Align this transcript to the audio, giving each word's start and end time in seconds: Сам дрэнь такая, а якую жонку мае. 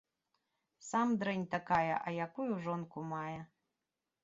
Сам 0.89 1.11
дрэнь 1.23 1.43
такая, 1.51 1.95
а 1.99 2.09
якую 2.27 2.49
жонку 2.67 3.07
мае. 3.15 3.39